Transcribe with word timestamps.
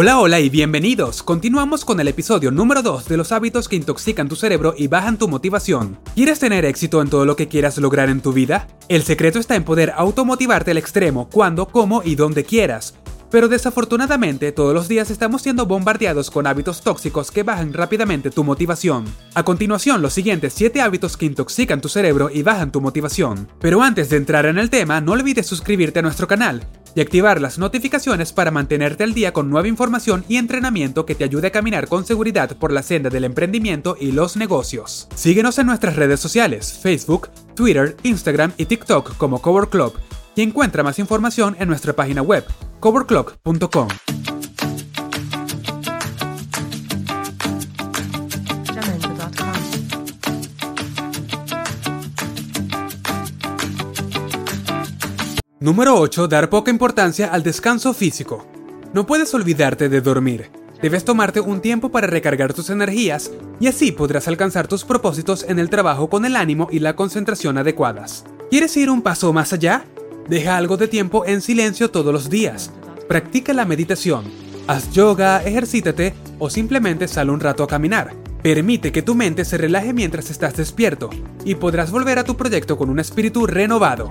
Hola, 0.00 0.20
hola 0.20 0.38
y 0.38 0.48
bienvenidos. 0.48 1.24
Continuamos 1.24 1.84
con 1.84 1.98
el 1.98 2.06
episodio 2.06 2.52
número 2.52 2.82
2 2.82 3.08
de 3.08 3.16
los 3.16 3.32
hábitos 3.32 3.68
que 3.68 3.74
intoxican 3.74 4.28
tu 4.28 4.36
cerebro 4.36 4.72
y 4.78 4.86
bajan 4.86 5.18
tu 5.18 5.26
motivación. 5.26 5.98
¿Quieres 6.14 6.38
tener 6.38 6.64
éxito 6.64 7.02
en 7.02 7.10
todo 7.10 7.26
lo 7.26 7.34
que 7.34 7.48
quieras 7.48 7.78
lograr 7.78 8.08
en 8.08 8.20
tu 8.20 8.32
vida? 8.32 8.68
El 8.88 9.02
secreto 9.02 9.40
está 9.40 9.56
en 9.56 9.64
poder 9.64 9.92
automotivarte 9.96 10.70
al 10.70 10.78
extremo 10.78 11.28
cuando, 11.28 11.66
cómo 11.66 12.02
y 12.04 12.14
donde 12.14 12.44
quieras. 12.44 12.94
Pero 13.32 13.48
desafortunadamente 13.48 14.52
todos 14.52 14.72
los 14.72 14.86
días 14.86 15.10
estamos 15.10 15.42
siendo 15.42 15.66
bombardeados 15.66 16.30
con 16.30 16.46
hábitos 16.46 16.80
tóxicos 16.82 17.32
que 17.32 17.42
bajan 17.42 17.72
rápidamente 17.72 18.30
tu 18.30 18.44
motivación. 18.44 19.04
A 19.34 19.42
continuación, 19.42 20.00
los 20.00 20.12
siguientes 20.12 20.52
7 20.52 20.80
hábitos 20.80 21.16
que 21.16 21.26
intoxican 21.26 21.80
tu 21.80 21.88
cerebro 21.88 22.30
y 22.32 22.44
bajan 22.44 22.70
tu 22.70 22.80
motivación. 22.80 23.48
Pero 23.60 23.82
antes 23.82 24.10
de 24.10 24.18
entrar 24.18 24.46
en 24.46 24.58
el 24.58 24.70
tema, 24.70 25.00
no 25.00 25.10
olvides 25.10 25.48
suscribirte 25.48 25.98
a 25.98 26.02
nuestro 26.02 26.28
canal 26.28 26.68
y 26.98 27.00
activar 27.00 27.40
las 27.40 27.60
notificaciones 27.60 28.32
para 28.32 28.50
mantenerte 28.50 29.04
al 29.04 29.14
día 29.14 29.32
con 29.32 29.50
nueva 29.50 29.68
información 29.68 30.24
y 30.28 30.36
entrenamiento 30.36 31.06
que 31.06 31.14
te 31.14 31.22
ayude 31.22 31.46
a 31.46 31.52
caminar 31.52 31.86
con 31.86 32.04
seguridad 32.04 32.56
por 32.56 32.72
la 32.72 32.82
senda 32.82 33.08
del 33.08 33.22
emprendimiento 33.22 33.96
y 34.00 34.10
los 34.10 34.36
negocios. 34.36 35.06
Síguenos 35.14 35.60
en 35.60 35.66
nuestras 35.66 35.94
redes 35.94 36.18
sociales, 36.18 36.72
Facebook, 36.82 37.28
Twitter, 37.54 37.96
Instagram 38.02 38.52
y 38.56 38.64
TikTok 38.64 39.16
como 39.16 39.40
Cover 39.40 39.68
Club 39.68 39.94
y 40.34 40.42
encuentra 40.42 40.82
más 40.82 40.98
información 40.98 41.54
en 41.60 41.68
nuestra 41.68 41.92
página 41.92 42.20
web, 42.20 42.44
coverclock.com. 42.80 44.37
Número 55.60 55.98
8. 55.98 56.28
Dar 56.28 56.50
poca 56.50 56.70
importancia 56.70 57.32
al 57.32 57.42
descanso 57.42 57.92
físico. 57.92 58.46
No 58.94 59.06
puedes 59.06 59.34
olvidarte 59.34 59.88
de 59.88 60.00
dormir. 60.00 60.52
Debes 60.80 61.04
tomarte 61.04 61.40
un 61.40 61.60
tiempo 61.60 61.88
para 61.88 62.06
recargar 62.06 62.54
tus 62.54 62.70
energías 62.70 63.32
y 63.58 63.66
así 63.66 63.90
podrás 63.90 64.28
alcanzar 64.28 64.68
tus 64.68 64.84
propósitos 64.84 65.44
en 65.48 65.58
el 65.58 65.68
trabajo 65.68 66.08
con 66.08 66.24
el 66.24 66.36
ánimo 66.36 66.68
y 66.70 66.78
la 66.78 66.94
concentración 66.94 67.58
adecuadas. 67.58 68.24
¿Quieres 68.52 68.76
ir 68.76 68.88
un 68.88 69.02
paso 69.02 69.32
más 69.32 69.52
allá? 69.52 69.84
Deja 70.28 70.56
algo 70.56 70.76
de 70.76 70.86
tiempo 70.86 71.26
en 71.26 71.40
silencio 71.40 71.90
todos 71.90 72.12
los 72.12 72.30
días. 72.30 72.70
Practica 73.08 73.52
la 73.52 73.64
meditación. 73.64 74.26
Haz 74.68 74.92
yoga, 74.92 75.42
ejercítate 75.42 76.14
o 76.38 76.50
simplemente 76.50 77.08
sal 77.08 77.30
un 77.30 77.40
rato 77.40 77.64
a 77.64 77.66
caminar. 77.66 78.14
Permite 78.44 78.92
que 78.92 79.02
tu 79.02 79.16
mente 79.16 79.44
se 79.44 79.58
relaje 79.58 79.92
mientras 79.92 80.30
estás 80.30 80.56
despierto 80.56 81.10
y 81.44 81.56
podrás 81.56 81.90
volver 81.90 82.20
a 82.20 82.24
tu 82.24 82.36
proyecto 82.36 82.76
con 82.76 82.90
un 82.90 83.00
espíritu 83.00 83.44
renovado. 83.48 84.08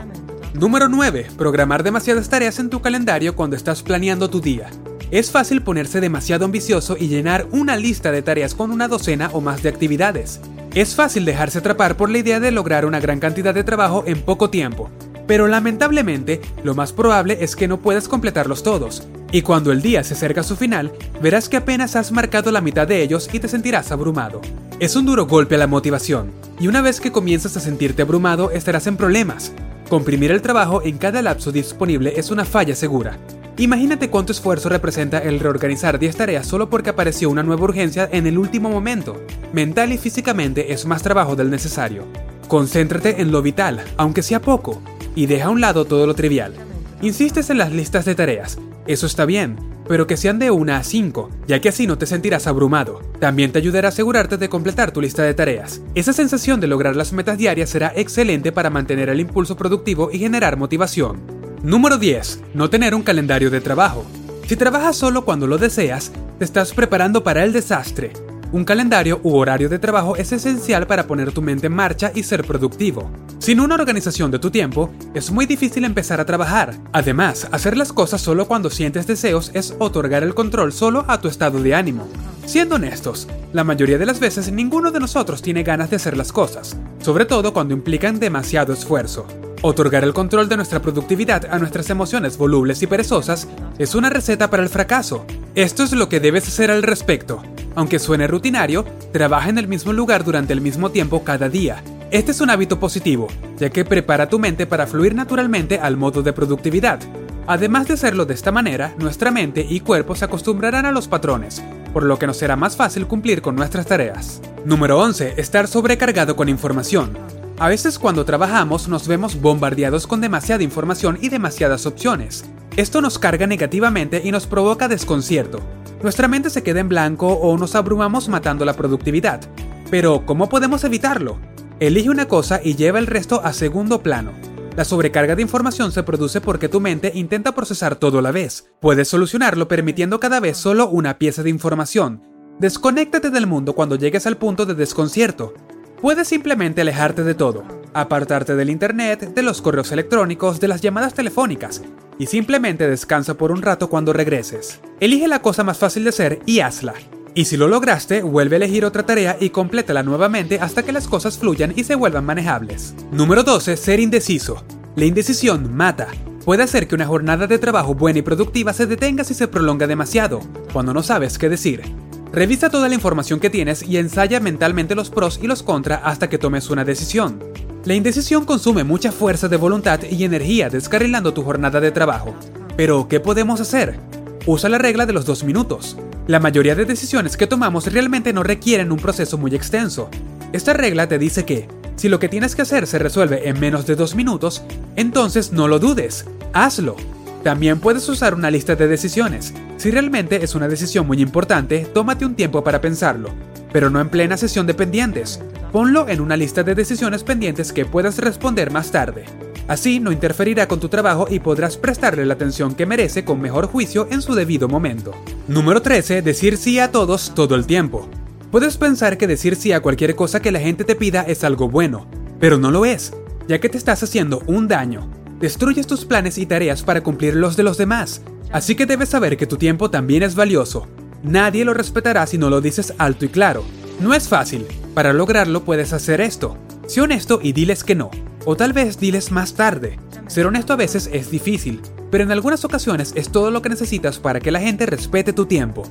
Número 0.60 0.90
9. 0.90 1.28
Programar 1.38 1.84
demasiadas 1.84 2.30
tareas 2.30 2.58
en 2.58 2.72
tu 2.72 2.82
calendario 2.82 3.36
cuando 3.36 3.56
estás 3.56 3.84
planeando 3.84 4.28
tu 4.28 4.42
día. 4.42 4.72
Es 5.12 5.30
fácil 5.30 5.62
ponerse 5.62 6.02
demasiado 6.02 6.46
ambicioso 6.46 6.98
y 7.00 7.10
llenar 7.10 7.48
una 7.52 7.78
lista 7.78 8.12
de 8.12 8.24
tareas 8.24 8.56
con 8.56 8.72
una 8.72 8.88
docena 8.88 9.30
o 9.34 9.40
más 9.40 9.62
de 9.62 9.70
actividades. 9.70 10.40
Es 10.74 10.96
fácil 10.96 11.26
dejarse 11.26 11.60
atrapar 11.60 11.96
por 11.96 12.10
la 12.10 12.18
idea 12.18 12.40
de 12.40 12.50
lograr 12.50 12.88
una 12.88 13.00
gran 13.00 13.20
cantidad 13.20 13.54
de 13.54 13.64
trabajo 13.64 14.04
en 14.08 14.20
poco 14.24 14.50
tiempo, 14.50 14.90
pero 15.28 15.48
lamentablemente 15.48 16.42
lo 16.64 16.74
más 16.74 16.92
probable 16.92 17.38
es 17.40 17.56
que 17.56 17.68
no 17.68 17.78
puedas 17.80 18.08
completarlos 18.08 18.64
todos. 18.64 19.08
Y 19.32 19.44
cuando 19.44 19.72
el 19.72 19.84
día 19.84 20.04
se 20.04 20.16
acerca 20.16 20.42
a 20.42 20.44
su 20.44 20.56
final, 20.56 20.92
verás 21.22 21.50
que 21.50 21.58
apenas 21.58 21.96
has 21.96 22.12
marcado 22.12 22.52
la 22.52 22.62
mitad 22.62 22.88
de 22.88 23.04
ellos 23.04 23.30
y 23.32 23.40
te 23.40 23.48
sentirás 23.48 23.92
abrumado. 23.92 24.42
Es 24.80 24.96
un 24.96 25.06
duro 25.06 25.28
golpe 25.28 25.54
a 25.54 25.60
la 25.60 25.68
motivación, 25.68 26.32
y 26.60 26.68
una 26.68 26.82
vez 26.82 27.00
que 27.00 27.12
comienzas 27.12 27.56
a 27.58 27.60
sentirte 27.60 28.02
abrumado 28.02 28.50
estarás 28.50 28.88
en 28.88 28.98
problemas. 28.98 29.54
Comprimir 29.90 30.32
el 30.32 30.42
trabajo 30.42 30.82
en 30.84 30.98
cada 30.98 31.22
lapso 31.22 31.54
disponible 31.54 32.14
es 32.18 32.30
una 32.30 32.44
falla 32.44 32.76
segura. 32.76 33.18
Imagínate 33.58 34.10
cuánto 34.10 34.34
esfuerzo 34.34 34.68
representa 34.68 35.20
el 35.20 35.40
reorganizar 35.40 35.98
10 35.98 36.16
tareas 36.18 36.46
solo 36.46 36.70
porque 36.70 36.90
apareció 36.90 37.30
una 37.30 37.42
nueva 37.42 37.64
urgencia 37.64 38.10
en 38.12 38.28
el 38.28 38.38
último 38.38 38.70
momento. 38.70 39.22
Mental 39.54 39.94
y 39.94 39.98
físicamente 39.98 40.74
es 40.74 40.86
más 40.86 41.04
trabajo 41.04 41.38
del 41.38 41.50
necesario. 41.50 42.04
Concéntrate 42.50 43.22
en 43.22 43.32
lo 43.32 43.42
vital, 43.42 43.82
aunque 43.96 44.24
sea 44.24 44.42
poco, 44.42 44.82
y 45.16 45.26
deja 45.26 45.46
a 45.46 45.52
un 45.52 45.62
lado 45.62 45.86
todo 45.86 46.06
lo 46.06 46.16
trivial. 46.16 46.54
Insistes 47.02 47.50
en 47.50 47.58
las 47.58 47.72
listas 47.72 48.04
de 48.04 48.16
tareas, 48.16 48.58
eso 48.88 49.06
está 49.06 49.26
bien, 49.26 49.58
pero 49.88 50.08
que 50.08 50.18
sean 50.18 50.40
de 50.40 50.52
1 50.52 50.74
a 50.74 50.84
5, 50.84 51.30
ya 51.48 51.62
que 51.62 51.70
así 51.70 51.88
no 51.88 51.98
te 51.98 52.06
sentirás 52.06 52.48
abrumado. 52.48 53.02
También 53.20 53.52
te 53.52 53.60
ayudará 53.60 53.88
a 53.88 53.90
asegurarte 53.90 54.38
de 54.38 54.50
completar 54.50 54.92
tu 54.92 55.02
lista 55.02 55.24
de 55.24 55.34
tareas. 55.34 55.82
Esa 55.96 56.14
sensación 56.14 56.60
de 56.60 56.68
lograr 56.68 56.96
las 56.96 57.14
metas 57.14 57.38
diarias 57.38 57.70
será 57.70 57.94
excelente 57.96 58.52
para 58.52 58.70
mantener 58.70 59.10
el 59.10 59.20
impulso 59.20 59.56
productivo 59.56 60.10
y 60.12 60.20
generar 60.20 60.58
motivación. 60.58 61.22
Número 61.64 61.98
10. 61.98 62.44
No 62.54 62.70
tener 62.70 62.94
un 62.94 63.04
calendario 63.04 63.50
de 63.50 63.62
trabajo. 63.62 64.06
Si 64.48 64.56
trabajas 64.56 64.96
solo 64.96 65.26
cuando 65.26 65.48
lo 65.48 65.58
deseas, 65.58 66.12
te 66.40 66.46
estás 66.46 66.74
preparando 66.74 67.24
para 67.24 67.44
el 67.44 67.52
desastre. 67.52 68.14
Un 68.54 68.64
calendario 68.64 69.20
u 69.24 69.36
horario 69.36 69.68
de 69.68 69.78
trabajo 69.78 70.16
es 70.16 70.32
esencial 70.32 70.88
para 70.88 71.06
poner 71.06 71.34
tu 71.34 71.42
mente 71.42 71.68
en 71.68 71.74
marcha 71.74 72.14
y 72.16 72.24
ser 72.24 72.46
productivo. 72.46 73.12
Sin 73.40 73.60
una 73.60 73.76
organización 73.76 74.32
de 74.32 74.40
tu 74.40 74.50
tiempo, 74.50 74.90
es 75.14 75.32
muy 75.32 75.46
difícil 75.46 75.84
empezar 75.84 76.22
a 76.22 76.26
trabajar. 76.26 76.76
Además, 76.94 77.50
hacer 77.52 77.76
las 77.76 77.92
cosas 77.92 78.22
solo 78.22 78.48
cuando 78.48 78.70
sientes 78.70 79.06
deseos 79.06 79.52
es 79.54 79.76
otorgar 79.80 80.24
el 80.24 80.34
control 80.34 80.72
solo 80.72 81.04
a 81.10 81.20
tu 81.20 81.28
estado 81.28 81.62
de 81.62 81.76
ánimo. 81.76 82.08
Siendo 82.46 82.76
honestos, 82.76 83.28
la 83.52 83.66
mayoría 83.66 83.98
de 83.98 84.06
las 84.06 84.22
veces 84.22 84.50
ninguno 84.50 84.92
de 84.92 85.02
nosotros 85.02 85.42
tiene 85.42 85.64
ganas 85.64 85.90
de 85.90 85.98
hacer 85.98 86.16
las 86.16 86.32
cosas, 86.32 86.78
sobre 87.00 87.26
todo 87.26 87.52
cuando 87.52 87.74
implican 87.74 88.18
demasiado 88.18 88.72
esfuerzo. 88.72 89.28
Otorgar 89.62 90.06
el 90.06 90.14
control 90.14 90.48
de 90.48 90.56
nuestra 90.56 90.82
productividad 90.82 91.48
a 91.52 91.60
nuestras 91.60 91.90
emociones 91.90 92.38
volubles 92.38 92.82
y 92.82 92.88
perezosas 92.88 93.48
es 93.78 93.94
una 93.94 94.10
receta 94.10 94.50
para 94.50 94.64
el 94.64 94.70
fracaso. 94.70 95.26
Esto 95.56 95.84
es 95.84 95.92
lo 95.92 96.08
que 96.08 96.22
debes 96.22 96.48
hacer 96.48 96.72
al 96.72 96.84
respecto. 96.84 97.42
Aunque 97.78 98.00
suene 98.00 98.26
rutinario, 98.26 98.86
trabaja 99.14 99.52
en 99.52 99.60
el 99.60 99.68
mismo 99.68 99.94
lugar 99.94 100.24
durante 100.24 100.52
el 100.52 100.62
mismo 100.62 100.90
tiempo 100.90 101.24
cada 101.24 101.48
día. 101.48 101.84
Este 102.10 102.32
es 102.32 102.42
un 102.42 102.50
hábito 102.50 102.80
positivo, 102.80 103.28
ya 103.60 103.70
que 103.70 103.86
prepara 103.86 104.28
tu 104.28 104.40
mente 104.40 104.66
para 104.66 104.88
fluir 104.88 105.14
naturalmente 105.14 105.80
al 105.80 105.96
modo 105.96 106.24
de 106.24 106.34
productividad. 106.34 107.00
Además 107.46 107.88
de 107.88 107.94
hacerlo 107.94 108.26
de 108.26 108.34
esta 108.34 108.52
manera, 108.52 108.96
nuestra 108.98 109.30
mente 109.30 109.64
y 109.70 109.82
cuerpo 109.82 110.16
se 110.16 110.26
acostumbrarán 110.26 110.88
a 110.88 110.92
los 110.92 111.08
patrones, 111.08 111.62
por 111.94 112.02
lo 112.02 112.18
que 112.18 112.26
nos 112.26 112.38
será 112.38 112.56
más 112.56 112.76
fácil 112.76 113.06
cumplir 113.06 113.44
con 113.44 113.56
nuestras 113.56 113.86
tareas. 113.86 114.42
Número 114.66 114.98
11. 114.98 115.36
Estar 115.38 115.68
sobrecargado 115.68 116.36
con 116.36 116.50
información. 116.50 117.16
A 117.60 117.68
veces 117.68 118.00
cuando 118.00 118.26
trabajamos 118.26 118.88
nos 118.88 119.08
vemos 119.08 119.40
bombardeados 119.40 120.08
con 120.08 120.20
demasiada 120.20 120.64
información 120.64 121.20
y 121.22 121.30
demasiadas 121.30 121.86
opciones. 121.86 122.44
Esto 122.76 123.02
nos 123.02 123.20
carga 123.20 123.46
negativamente 123.46 124.24
y 124.24 124.32
nos 124.32 124.48
provoca 124.48 124.88
desconcierto. 124.88 125.62
Nuestra 126.02 126.28
mente 126.28 126.50
se 126.52 126.62
queda 126.62 126.80
en 126.80 126.90
blanco 126.90 127.28
o 127.28 127.58
nos 127.58 127.74
abrumamos 127.76 128.30
matando 128.30 128.66
la 128.66 128.74
productividad. 128.74 129.42
Pero, 129.90 130.26
¿cómo 130.26 130.48
podemos 130.48 130.84
evitarlo? 130.84 131.40
Elige 131.80 132.10
una 132.10 132.28
cosa 132.28 132.62
y 132.64 132.76
lleva 132.76 133.00
el 133.00 133.08
resto 133.08 133.42
a 133.44 133.52
segundo 133.52 134.04
plano. 134.04 134.32
La 134.76 134.86
sobrecarga 134.86 135.36
de 135.36 135.42
información 135.42 135.92
se 135.92 136.04
produce 136.04 136.40
porque 136.40 136.70
tu 136.70 136.80
mente 136.80 137.12
intenta 137.16 137.56
procesar 137.56 137.96
todo 137.96 138.20
a 138.20 138.22
la 138.22 138.32
vez. 138.32 138.70
Puedes 138.80 139.08
solucionarlo 139.08 139.68
permitiendo 139.68 140.20
cada 140.20 140.40
vez 140.40 140.58
solo 140.58 140.88
una 140.88 141.18
pieza 141.18 141.42
de 141.42 141.50
información. 141.50 142.22
Desconéctate 142.60 143.32
del 143.32 143.48
mundo 143.48 143.74
cuando 143.74 143.96
llegues 143.96 144.28
al 144.28 144.38
punto 144.38 144.68
de 144.68 144.76
desconcierto. 144.76 145.56
Puedes 146.00 146.28
simplemente 146.28 146.82
alejarte 146.82 147.24
de 147.24 147.34
todo, 147.34 147.64
apartarte 148.02 148.56
del 148.56 148.70
internet, 148.70 149.34
de 149.34 149.42
los 149.42 149.62
correos 149.62 149.92
electrónicos, 149.92 150.60
de 150.60 150.68
las 150.68 150.82
llamadas 150.82 151.14
telefónicas, 151.14 151.82
y 152.20 152.26
simplemente 152.26 152.90
descansa 152.90 153.36
por 153.36 153.52
un 153.52 153.62
rato 153.62 153.90
cuando 153.90 154.14
regreses. 154.14 154.80
Elige 155.00 155.28
la 155.28 155.42
cosa 155.42 155.64
más 155.64 155.78
fácil 155.78 156.04
de 156.04 156.10
hacer 156.10 156.40
y 156.46 156.60
hazla. 156.60 156.94
Y 157.34 157.46
si 157.46 157.56
lo 157.56 157.68
lograste, 157.68 158.24
vuelve 158.24 158.56
a 158.56 158.58
elegir 158.58 158.84
otra 158.84 159.06
tarea 159.06 159.38
y 159.40 159.52
complétala 159.52 160.02
nuevamente 160.02 160.60
hasta 160.60 160.84
que 160.84 160.92
las 160.92 161.08
cosas 161.08 161.38
fluyan 161.38 161.72
y 161.76 161.84
se 161.84 161.94
vuelvan 161.94 162.26
manejables. 162.26 162.96
Número 163.12 163.44
12. 163.44 163.78
Ser 163.78 164.00
indeciso. 164.00 164.64
La 164.96 165.06
indecisión 165.06 165.76
mata. 165.76 166.08
Puede 166.44 166.64
hacer 166.64 166.88
que 166.88 166.96
una 166.96 167.06
jornada 167.06 167.46
de 167.46 167.60
trabajo 167.60 167.94
buena 167.94 168.20
y 168.20 168.22
productiva 168.24 168.74
se 168.74 168.88
detenga 168.88 169.24
si 169.24 169.36
se 169.36 169.48
prolonga 169.48 169.86
demasiado, 169.86 170.40
cuando 170.74 170.94
no 170.96 171.04
sabes 171.04 171.38
qué 171.38 171.50
decir. 171.50 171.84
Revisa 172.32 172.70
toda 172.70 172.90
la 172.90 172.96
información 172.96 173.40
que 173.40 173.50
tienes 173.50 173.84
y 173.84 173.98
ensaya 173.98 174.40
mentalmente 174.40 174.96
los 174.96 175.10
pros 175.10 175.40
y 175.42 175.48
los 175.48 175.62
contra 175.62 175.98
hasta 175.98 176.30
que 176.30 176.38
tomes 176.38 176.70
una 176.70 176.84
decisión. 176.84 177.40
La 177.88 177.94
indecisión 177.94 178.44
consume 178.44 178.84
mucha 178.84 179.14
fuerza 179.14 179.48
de 179.48 179.56
voluntad 179.56 180.02
y 180.04 180.26
energía 180.26 180.70
descarrilando 180.70 181.34
tu 181.34 181.42
jornada 181.42 181.80
de 181.80 181.90
trabajo. 181.90 182.36
Pero, 182.76 183.08
¿qué 183.08 183.22
podemos 183.22 183.62
hacer? 183.62 183.98
Usa 184.46 184.68
la 184.68 184.78
regla 184.78 185.06
de 185.06 185.14
los 185.14 185.26
dos 185.26 185.46
minutos. 185.46 185.96
La 186.28 186.42
mayoría 186.42 186.76
de 186.76 186.84
decisiones 186.84 187.38
que 187.38 187.48
tomamos 187.48 187.88
realmente 187.94 188.34
no 188.34 188.44
requieren 188.44 188.92
un 188.92 189.00
proceso 189.00 189.38
muy 189.38 189.56
extenso. 189.56 190.10
Esta 190.52 190.74
regla 190.74 191.08
te 191.08 191.18
dice 191.18 191.46
que, 191.46 191.70
si 191.96 192.10
lo 192.10 192.20
que 192.20 192.28
tienes 192.28 192.58
que 192.58 192.64
hacer 192.64 192.88
se 192.88 193.00
resuelve 193.00 193.48
en 193.48 193.58
menos 193.58 193.88
de 193.88 193.96
dos 193.96 194.16
minutos, 194.16 194.64
entonces 194.98 195.54
no 195.54 195.70
lo 195.70 195.80
dudes, 195.80 196.26
hazlo. 196.52 196.98
También 197.42 197.80
puedes 197.80 198.10
usar 198.10 198.34
una 198.34 198.52
lista 198.52 198.76
de 198.76 198.90
decisiones. 198.90 199.54
Si 199.78 199.92
realmente 199.92 200.44
es 200.44 200.56
una 200.56 200.68
decisión 200.68 201.08
muy 201.08 201.22
importante, 201.22 201.88
tómate 201.94 202.26
un 202.26 202.36
tiempo 202.36 202.66
para 202.66 202.82
pensarlo, 202.82 203.30
pero 203.72 203.90
no 203.90 204.02
en 204.02 204.10
plena 204.10 204.36
sesión 204.36 204.68
de 204.68 204.74
pendientes. 204.74 205.40
Ponlo 205.72 206.08
en 206.08 206.22
una 206.22 206.38
lista 206.38 206.64
de 206.64 206.76
decisiones 206.76 207.24
pendientes 207.24 207.74
que 207.74 207.86
puedas 207.86 208.20
responder 208.20 208.72
más 208.72 208.92
tarde. 208.92 209.26
Así 209.68 210.00
no 210.00 210.14
interferirá 210.14 210.68
con 210.68 210.80
tu 210.80 210.88
trabajo 210.88 211.28
y 211.30 211.40
podrás 211.40 211.76
prestarle 211.76 212.26
la 212.26 212.36
atención 212.36 212.74
que 212.74 212.86
merece 212.86 213.26
con 213.26 213.42
mejor 213.42 213.68
juicio 213.68 214.08
en 214.10 214.22
su 214.22 214.34
debido 214.34 214.70
momento. 214.70 215.12
Número 215.50 215.82
13. 215.82 216.22
Decir 216.22 216.56
sí 216.58 216.80
a 216.80 216.92
todos 216.92 217.34
todo 217.36 217.56
el 217.56 217.66
tiempo. 217.66 218.08
Puedes 218.50 218.78
pensar 218.78 219.18
que 219.18 219.28
decir 219.28 219.58
sí 219.58 219.74
a 219.74 219.82
cualquier 219.82 220.16
cosa 220.16 220.42
que 220.42 220.54
la 220.54 220.60
gente 220.60 220.86
te 220.86 220.96
pida 220.96 221.24
es 221.24 221.44
algo 221.44 221.68
bueno, 221.68 222.08
pero 222.40 222.58
no 222.58 222.72
lo 222.72 222.86
es, 222.86 223.14
ya 223.50 223.60
que 223.60 223.68
te 223.68 223.78
estás 223.78 224.02
haciendo 224.04 224.42
un 224.48 224.70
daño. 224.70 225.10
Destruyes 225.42 225.86
tus 225.86 226.06
planes 226.06 226.38
y 226.38 226.46
tareas 226.46 226.82
para 226.82 227.04
cumplir 227.04 227.36
los 227.36 227.58
de 227.58 227.64
los 227.64 227.78
demás, 227.78 228.22
así 228.54 228.74
que 228.76 228.86
debes 228.86 229.10
saber 229.10 229.36
que 229.36 229.48
tu 229.48 229.58
tiempo 229.58 229.92
también 229.92 230.24
es 230.24 230.34
valioso. 230.34 230.88
Nadie 231.24 231.66
lo 231.66 231.74
respetará 231.74 232.26
si 232.26 232.38
no 232.38 232.50
lo 232.50 232.62
dices 232.62 232.94
alto 232.98 233.26
y 233.26 233.30
claro. 233.30 233.66
No 234.00 234.14
es 234.14 234.30
fácil, 234.30 234.68
para 234.94 235.12
lograrlo 235.12 235.64
puedes 235.64 235.92
hacer 235.92 236.22
esto. 236.22 236.56
Sé 236.86 237.02
honesto 237.02 237.40
y 237.42 237.54
diles 237.54 237.84
que 237.84 237.96
no. 237.96 238.12
O 238.46 238.56
tal 238.56 238.72
vez 238.72 239.00
diles 239.00 239.32
más 239.32 239.56
tarde. 239.56 239.98
Ser 240.28 240.46
honesto 240.46 240.74
a 240.74 240.76
veces 240.76 241.10
es 241.12 241.32
difícil, 241.32 241.82
pero 242.12 242.24
en 242.24 242.32
algunas 242.32 242.64
ocasiones 242.64 243.12
es 243.16 243.30
todo 243.30 243.50
lo 243.50 243.64
que 243.64 243.70
necesitas 243.70 244.20
para 244.20 244.40
que 244.40 244.52
la 244.52 244.60
gente 244.60 244.86
respete 244.86 245.34
tu 245.34 245.48
tiempo. 245.48 245.84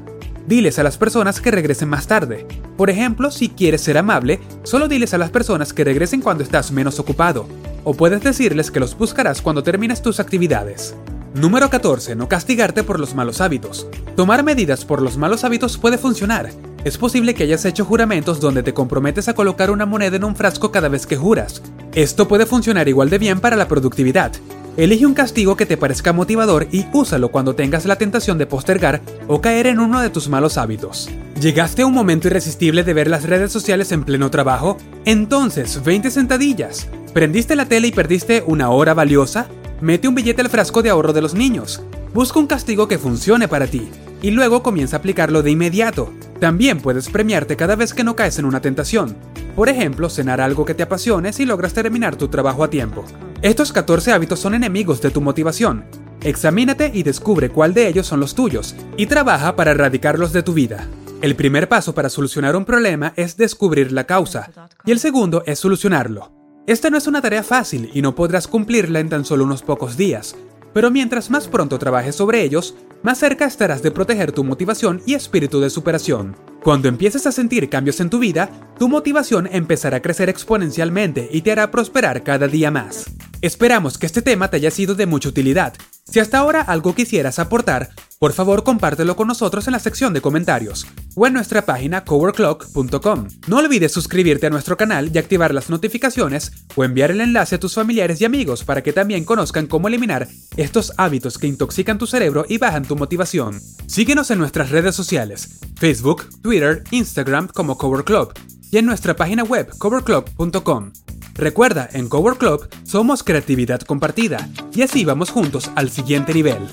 Diles 0.47 0.79
a 0.79 0.85
las 0.85 0.99
personas 0.99 1.41
que 1.41 1.51
regresen 1.51 1.89
más 1.89 2.07
tarde. 2.07 2.47
Por 2.77 2.91
ejemplo, 2.91 3.33
si 3.33 3.49
quieres 3.49 3.81
ser 3.81 3.99
amable, 3.99 4.39
solo 4.63 4.87
diles 4.87 5.13
a 5.13 5.19
las 5.19 5.31
personas 5.31 5.73
que 5.73 5.83
regresen 5.83 6.21
cuando 6.21 6.45
estás 6.45 6.71
menos 6.71 7.01
ocupado. 7.01 7.49
O 7.83 7.95
puedes 7.95 8.23
decirles 8.23 8.71
que 8.71 8.79
los 8.79 8.97
buscarás 8.97 9.43
cuando 9.43 9.65
termines 9.65 10.01
tus 10.01 10.21
actividades. 10.21 10.95
Número 11.35 11.69
14. 11.69 12.15
No 12.15 12.29
castigarte 12.29 12.85
por 12.85 13.01
los 13.01 13.17
malos 13.17 13.41
hábitos. 13.41 13.89
Tomar 14.15 14.45
medidas 14.45 14.85
por 14.85 15.03
los 15.03 15.17
malos 15.17 15.43
hábitos 15.43 15.77
puede 15.77 15.99
funcionar. 15.99 16.51
Es 16.87 16.99
posible 16.99 17.35
que 17.35 17.43
hayas 17.43 17.65
hecho 17.65 17.85
juramentos 17.85 18.39
donde 18.39 18.63
te 18.63 18.73
comprometes 18.73 19.27
a 19.27 19.35
colocar 19.35 19.73
una 19.73 19.87
moneda 19.87 20.15
en 20.15 20.23
un 20.23 20.37
frasco 20.37 20.71
cada 20.71 20.89
vez 20.89 21.05
que 21.05 21.17
juras. 21.17 21.61
Esto 21.97 22.29
puede 22.29 22.47
funcionar 22.47 22.87
igual 22.87 23.11
de 23.11 23.19
bien 23.19 23.41
para 23.41 23.57
la 23.57 23.67
productividad. 23.67 24.31
Elige 24.77 25.05
un 25.05 25.13
castigo 25.13 25.57
que 25.57 25.67
te 25.67 25.77
parezca 25.77 26.13
motivador 26.13 26.69
y 26.71 26.87
úsalo 26.93 27.33
cuando 27.33 27.57
tengas 27.57 27.87
la 27.87 27.97
tentación 27.97 28.39
de 28.39 28.47
postergar 28.47 29.03
o 29.27 29.41
caer 29.41 29.67
en 29.67 29.81
uno 29.81 30.01
de 30.01 30.11
tus 30.11 30.29
malos 30.29 30.59
hábitos. 30.59 31.11
¿Llegaste 31.41 31.83
a 31.83 31.87
un 31.87 31.93
momento 31.93 32.29
irresistible 32.29 32.85
de 32.85 32.95
ver 32.95 33.11
las 33.11 33.25
redes 33.25 33.51
sociales 33.51 33.91
en 33.91 34.05
pleno 34.05 34.31
trabajo? 34.31 34.77
Entonces, 35.05 35.83
20 35.83 36.09
sentadillas. 36.13 36.87
¿Prendiste 37.13 37.57
la 37.57 37.67
tele 37.67 37.89
y 37.89 37.93
perdiste 37.93 38.45
una 38.47 38.71
hora 38.71 38.95
valiosa? 38.95 39.49
Mete 39.81 40.07
un 40.07 40.15
billete 40.15 40.43
al 40.43 40.51
frasco 40.51 40.83
de 40.83 40.91
ahorro 40.91 41.13
de 41.13 41.23
los 41.23 41.35
niños. 41.35 41.83
Busca 42.15 42.39
un 42.39 42.47
castigo 42.47 42.87
que 42.87 42.99
funcione 42.99 43.49
para 43.49 43.67
ti 43.67 43.89
y 44.23 44.31
luego 44.31 44.63
comienza 44.63 44.95
a 44.95 44.99
aplicarlo 45.01 45.43
de 45.43 45.51
inmediato. 45.51 46.13
También 46.41 46.81
puedes 46.81 47.09
premiarte 47.09 47.57
cada 47.57 47.77
vez 47.77 47.95
que 47.95 48.05
no 48.05 48.15
caes 48.15 48.39
en 48.39 48.45
una 48.45 48.61
tentación. 48.61 49.17
Por 49.55 49.69
ejemplo, 49.69 50.11
cenar 50.11 50.41
algo 50.41 50.65
que 50.65 50.75
te 50.75 50.83
apasione 50.83 51.33
si 51.33 51.47
logras 51.47 51.73
terminar 51.73 52.17
tu 52.17 52.29
trabajo 52.29 52.63
a 52.63 52.71
tiempo. 52.71 53.05
Estos 53.43 53.73
14 53.73 54.13
hábitos 54.13 54.41
son 54.41 54.55
enemigos 54.55 55.01
de 55.01 55.11
tu 55.11 55.21
motivación. 55.21 55.87
Examínate 56.23 56.91
y 56.93 57.03
descubre 57.03 57.49
cuál 57.51 57.73
de 57.73 57.89
ellos 57.89 58.07
son 58.07 58.21
los 58.21 58.35
tuyos 58.35 58.75
y 58.97 59.07
trabaja 59.07 59.57
para 59.57 59.71
erradicarlos 59.71 60.33
de 60.33 60.43
tu 60.43 60.53
vida. 60.53 60.87
El 61.23 61.37
primer 61.37 61.69
paso 61.69 61.95
para 61.95 62.11
solucionar 62.11 62.57
un 62.57 62.67
problema 62.67 63.15
es 63.17 63.37
descubrir 63.37 63.93
la 63.93 64.05
causa 64.05 64.51
y 64.85 64.93
el 64.93 64.99
segundo 64.99 65.43
es 65.47 65.59
solucionarlo. 65.59 66.33
Esta 66.67 66.91
no 66.91 66.99
es 66.99 67.07
una 67.07 67.23
tarea 67.23 67.43
fácil 67.43 67.91
y 67.95 68.03
no 68.03 68.15
podrás 68.15 68.49
cumplirla 68.49 69.01
en 69.01 69.09
tan 69.09 69.25
solo 69.25 69.45
unos 69.45 69.63
pocos 69.63 69.97
días, 69.97 70.37
pero 70.77 70.91
mientras 70.91 71.31
más 71.31 71.49
pronto 71.49 71.79
trabajes 71.79 72.15
sobre 72.15 72.43
ellos, 72.43 72.75
más 73.03 73.17
cerca 73.17 73.47
estarás 73.47 73.83
de 73.83 73.91
proteger 73.91 74.31
tu 74.33 74.45
motivación 74.45 75.01
y 75.07 75.15
espíritu 75.15 75.59
de 75.59 75.71
superación. 75.71 76.37
Cuando 76.63 76.87
empieces 76.87 77.27
a 77.27 77.33
sentir 77.33 77.71
cambios 77.71 77.99
en 78.01 78.11
tu 78.11 78.19
vida, 78.19 78.51
tu 78.79 78.87
motivación 78.87 79.49
empezará 79.51 79.97
a 79.97 80.03
crecer 80.03 80.29
exponencialmente 80.29 81.31
y 81.33 81.41
te 81.41 81.53
hará 81.53 81.71
prosperar 81.71 82.23
cada 82.23 82.47
día 82.47 82.71
más. 82.71 83.07
Esperamos 83.41 83.97
que 83.97 84.05
este 84.05 84.21
tema 84.21 84.51
te 84.51 84.59
haya 84.59 84.71
sido 84.71 84.95
de 84.95 85.07
mucha 85.07 85.31
utilidad. 85.31 85.73
Si 86.09 86.21
hasta 86.21 86.39
ahora 86.39 86.63
algo 86.63 86.95
quisieras 86.95 87.39
aportar, 87.39 87.91
por 88.19 88.33
favor 88.33 88.63
compártelo 88.63 89.17
con 89.17 89.29
nosotros 89.29 89.67
en 89.67 89.73
la 89.73 89.79
sección 89.79 90.15
de 90.15 90.21
comentarios 90.21 90.87
o 91.15 91.27
en 91.27 91.33
nuestra 91.33 91.67
página 91.67 92.05
coverclock.com. 92.05 93.29
No 93.49 93.59
olvides 93.59 93.93
suscribirte 93.93 94.47
a 94.47 94.51
nuestro 94.51 94.77
canal 94.77 95.11
y 95.13 95.19
activar 95.19 95.53
las 95.53 95.69
notificaciones 95.69 96.53
o 96.77 96.85
enviar 96.85 97.11
el 97.11 97.21
enlace 97.21 97.57
a 97.57 97.61
tus 97.61 97.75
familiares 97.75 98.21
y 98.21 98.25
amigos 98.25 98.65
para 98.65 98.83
que 98.83 98.93
también 98.93 99.25
conozcan 99.25 99.67
cómo 99.67 99.89
eliminar 99.89 100.29
estos 100.57 100.93
hábitos 100.97 101.39
que 101.39 101.49
intoxican 101.49 101.99
tu 101.99 102.07
cerebro 102.07 102.47
y 102.49 102.59
bajan 102.59 102.85
tu 102.85 102.97
motivación. 102.97 103.61
Síguenos 103.87 104.31
en 104.31 104.39
nuestras 104.39 104.71
redes 104.71 104.95
sociales, 104.95 105.59
Facebook, 105.77 106.29
Twitter, 106.41 106.85
Instagram 106.93 107.49
como 107.49 107.77
Cover 107.77 108.05
Club 108.05 108.33
y 108.71 108.79
en 108.79 108.87
nuestra 108.87 109.17
página 109.17 109.43
web 109.43 109.69
coverclub.com. 109.77 110.93
Recuerda, 111.37 111.89
en 111.93 112.09
Cover 112.09 112.39
Club 112.39 112.67
somos 112.85 113.23
creatividad 113.23 113.81
compartida 113.81 114.49
y 114.75 114.83
así 114.83 115.05
vamos 115.05 115.31
juntos 115.31 115.71
al 115.77 115.91
siguiente 115.91 116.33
nivel. 116.33 116.67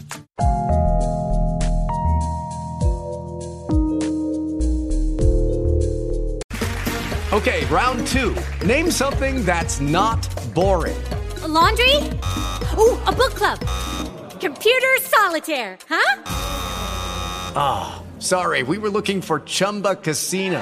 Okay, 7.34 7.65
round 7.65 8.05
two. 8.08 8.34
Name 8.65 8.89
something 8.89 9.43
that's 9.43 9.82
not 9.82 10.20
boring. 10.53 10.96
A 11.43 11.48
laundry? 11.48 11.98
Ooh, 12.77 12.98
a 13.05 13.12
book 13.12 13.34
club. 13.34 13.60
Computer 14.39 14.96
solitaire, 15.01 15.77
huh? 15.89 16.22
Ah, 17.55 18.01
sorry, 18.20 18.63
we 18.63 18.77
were 18.77 18.89
looking 18.89 19.20
for 19.20 19.41
Chumba 19.41 19.96
Casino. 19.96 20.62